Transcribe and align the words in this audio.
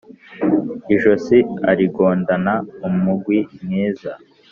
ijosi 0.93 1.37
arigondana 1.69 2.53
umugwi 2.87 3.39
mwiza 3.63 4.11